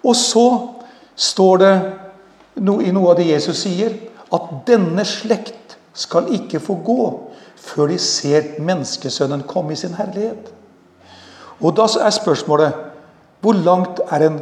[0.06, 0.48] Og så
[1.18, 1.74] står det
[2.58, 3.94] i noe av det Jesus sier,
[4.34, 7.04] at denne slekt skal ikke få gå
[7.68, 10.52] før de ser menneskesønnen komme i sin herlighet.
[11.62, 12.74] Og Da er spørsmålet
[13.42, 14.40] hvor langt er en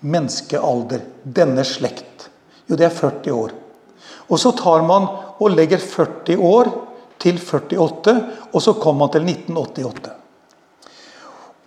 [0.00, 2.30] menneskealder, denne slekt?
[2.68, 3.50] Jo, det er 40 år.
[4.30, 5.06] Og så tar man
[5.40, 6.70] og legger 40 år
[7.20, 8.14] til 48,
[8.52, 10.10] og så kom han til 1988.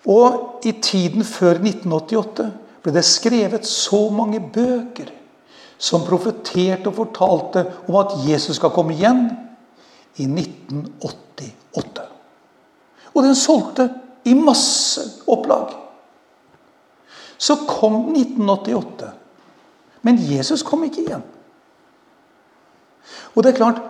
[0.10, 2.50] Og i tiden før 1988
[2.84, 5.12] ble det skrevet så mange bøker
[5.78, 9.26] som profeterte og fortalte om at Jesus skal komme igjen
[10.20, 12.10] i 1988.
[13.14, 13.90] Og den solgte
[14.28, 15.74] i masse opplag.
[17.38, 19.12] Så kom 1988.
[20.04, 21.24] Men Jesus kom ikke igjen.
[23.34, 23.82] Og det er klart,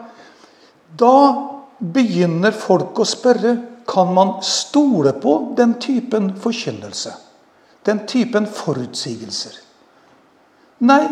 [0.94, 1.53] Da
[1.84, 3.58] begynner folk å spørre
[3.90, 7.12] kan man stole på den typen forkynnelse.
[7.84, 9.58] Den typen forutsigelser.
[10.88, 11.04] Nei,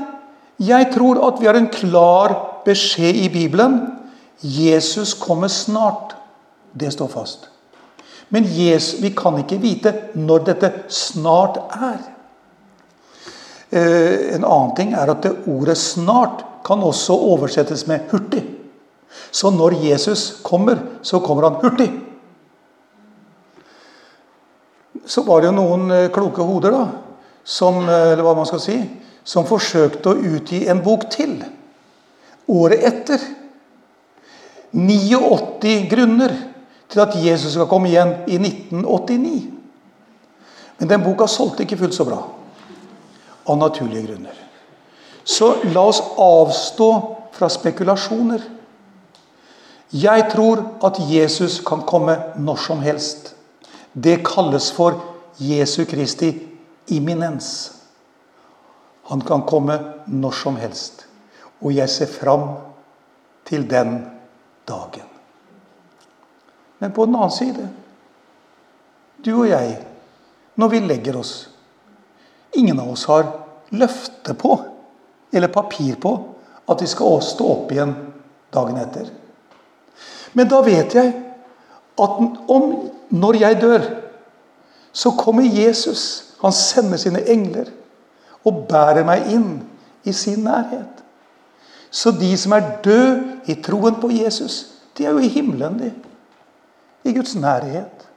[0.61, 3.79] jeg tror at vi har en klar beskjed i Bibelen.
[4.41, 6.15] Jesus kommer snart.
[6.71, 7.49] Det står fast.
[8.31, 11.99] Men Jesus, vi kan ikke vite når dette snart er.
[13.71, 18.60] Eh, en annen ting er at det ordet 'snart' kan også oversettes med 'hurtig'.
[19.31, 21.89] Så når Jesus kommer, så kommer han hurtig.
[25.05, 26.83] Så var det jo noen eh, kloke hoder da,
[27.43, 28.77] som, eh, eller hva man skal si,
[29.23, 31.39] som forsøkte å utgi en bok til
[32.51, 33.23] året etter.
[34.71, 36.35] 89 grunner
[36.91, 39.41] til at Jesus skal komme igjen i 1989.
[40.79, 42.21] Men den boka solgte ikke fullt så bra.
[43.45, 44.37] Av naturlige grunner.
[45.23, 46.89] Så la oss avstå
[47.35, 48.41] fra spekulasjoner.
[49.91, 53.33] Jeg tror at Jesus kan komme når som helst.
[53.93, 55.01] Det kalles for
[55.37, 56.31] Jesu Kristi
[56.87, 57.73] imminens.
[59.11, 59.75] Han kan komme
[60.07, 61.05] når som helst.
[61.59, 62.47] Og jeg ser fram
[63.45, 63.97] til den
[64.67, 65.07] dagen.
[66.79, 67.67] Men på den annen side
[69.21, 69.75] Du og jeg,
[70.55, 71.49] når vi legger oss
[72.57, 73.27] Ingen av oss har
[73.69, 74.55] løfte på
[75.31, 76.11] eller papir på
[76.67, 77.93] at vi skal stå opp igjen
[78.51, 79.05] dagen etter.
[80.33, 81.11] Men da vet jeg
[82.01, 82.71] at om,
[83.09, 83.87] når jeg dør,
[84.91, 86.33] så kommer Jesus.
[86.41, 87.69] Han sender sine engler
[88.47, 89.49] og bærer meg inn
[90.07, 91.01] i sin nærhet.
[91.91, 94.65] Så de som er døde i troen på Jesus,
[94.97, 95.91] de er jo i himmelen, de.
[97.03, 98.07] I Guds nærhet.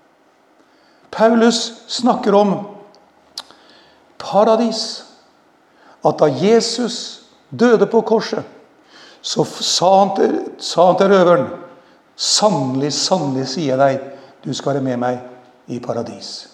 [1.10, 2.54] Paulus snakker om
[4.18, 5.04] paradis.
[6.04, 8.44] At da Jesus døde på korset,
[9.24, 11.46] så sa han til, sa han til røveren
[12.16, 14.10] Sannelig, sannelig sier jeg deg,
[14.44, 16.46] du skal være med meg i paradis.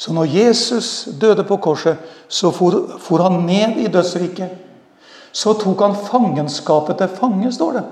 [0.00, 4.54] Så når Jesus døde på korset, så for, for han ned i dødsriket.
[5.32, 7.82] Så tok han fangenskapet til fange, står det.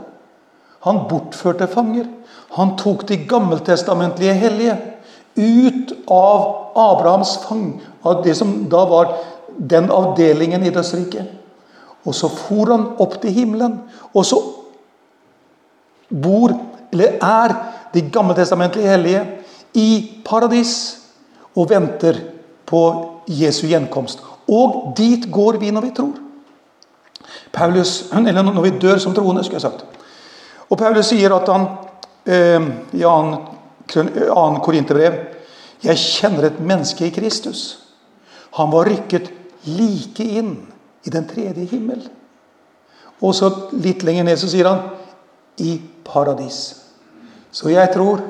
[0.86, 2.06] Han bortførte fanger.
[2.56, 4.78] Han tok de gammeltestamentlige hellige
[5.36, 9.12] ut av Abrahams fang, av det som da var
[9.58, 11.28] den avdelingen i dødsriket.
[12.06, 13.80] Og så for han opp til himmelen.
[14.14, 14.38] Og så
[16.08, 16.54] bor,
[16.92, 17.54] eller er,
[17.94, 19.20] de gammeltestamentlige hellige
[19.74, 20.72] i paradis
[21.56, 22.20] og venter
[22.68, 22.82] på
[23.28, 24.20] Jesu gjenkomst.
[24.48, 26.18] Og dit går vi når vi tror.
[27.52, 29.84] Paulus, eller når vi dør som troende, skulle jeg sagt.
[30.68, 31.66] Og Paulus sier at han
[32.28, 33.04] eh, i
[33.88, 34.60] 2.
[34.64, 35.14] Korinterbrev
[35.84, 37.78] Jeg kjenner et menneske i Kristus.
[38.58, 39.30] Han var rykket
[39.64, 40.56] like inn
[41.06, 42.00] i den tredje himmel.
[43.22, 44.82] Og så litt lenger ned så sier han
[45.62, 45.76] i
[46.08, 46.74] paradis.
[47.50, 48.22] Så jeg tror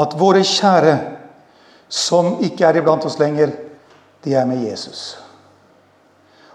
[0.00, 0.94] at våre kjære
[1.90, 3.50] som ikke er iblant oss lenger,
[4.22, 5.18] de er med Jesus.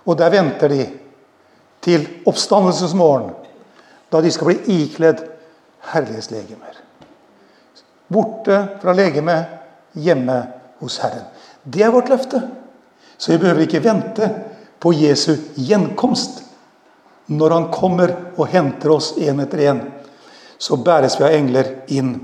[0.06, 0.86] Og der venter de
[1.84, 3.34] til oppstandelsens morgen,
[4.12, 5.26] da de skal bli ikledd
[5.92, 6.80] herlighetslegemer.
[8.08, 9.50] Borte fra legemet,
[9.96, 10.38] hjemme
[10.80, 11.26] hos Herren.
[11.64, 12.42] Det er vårt løfte.
[13.18, 14.30] Så vi behøver ikke vente
[14.80, 16.44] på Jesu gjenkomst.
[17.26, 19.80] Når han kommer og henter oss én etter én,
[20.58, 22.16] så bæres vi av engler inn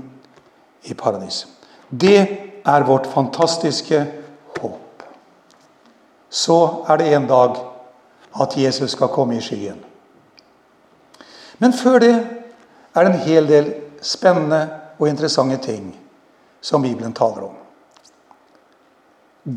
[0.82, 1.46] i paradis.
[1.90, 2.18] Det
[2.64, 4.00] er vårt fantastiske
[4.60, 5.02] håp.
[6.30, 6.58] Så
[6.88, 7.56] er det en dag
[8.40, 9.80] at Jesus skal komme i skyen.
[11.58, 12.14] Men før det
[12.94, 14.62] er det en hel del spennende
[14.98, 15.92] og interessante ting
[16.60, 17.56] som Bibelen taler om.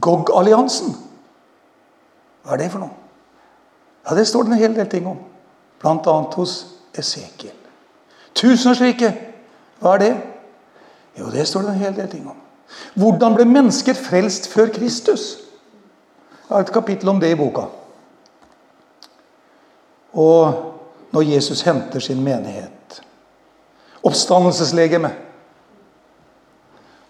[0.02, 0.96] Gog-alliansen.
[2.44, 2.94] Hva er det for noe?
[4.06, 5.18] Ja, Det står det en hel del ting om.
[5.80, 6.16] Bl.a.
[6.36, 7.65] hos Esekiel.
[8.36, 9.14] Tusenårsriket.
[9.80, 10.14] Hva er det?
[11.20, 12.38] Jo, det står det en hel del ting om.
[13.00, 15.38] Hvordan ble mennesker frelst før Kristus?
[16.46, 17.68] Jeg har et kapittel om det i boka.
[20.14, 20.72] Og
[21.16, 23.02] når Jesus henter sin menighet.
[24.04, 25.12] Oppstandelseslegeme.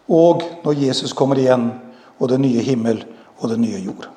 [0.07, 1.71] Og når Jesus kommer igjen,
[2.19, 3.01] og det nye himmel
[3.37, 4.09] og det nye jord.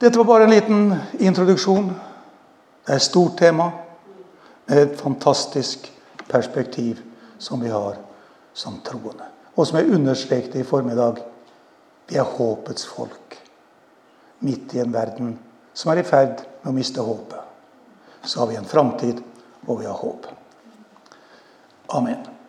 [0.00, 1.88] Dette var bare en liten introduksjon.
[2.86, 3.70] Det er et stort tema
[4.78, 5.90] et fantastisk
[6.30, 7.00] perspektiv
[7.38, 7.98] som vi har
[8.54, 9.26] som troende.
[9.56, 11.20] Og som jeg understrekte i formiddag
[12.10, 13.36] vi er håpets folk.
[14.40, 15.36] Midt i en verden
[15.74, 17.38] som er i ferd med å miste håpet.
[18.24, 19.22] Så har vi en framtid,
[19.66, 20.26] og vi har håp.
[21.96, 22.30] Amen.